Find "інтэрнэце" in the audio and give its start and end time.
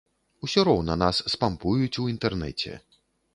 2.15-2.81